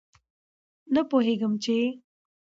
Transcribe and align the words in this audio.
نه 0.93 1.01
پوهېږم 1.09 1.53
چې 1.63 1.77